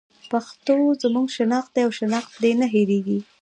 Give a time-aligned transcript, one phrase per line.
[0.31, 3.19] پښتو زموږ شناخت دی او شناخت دې نه هېرېږي.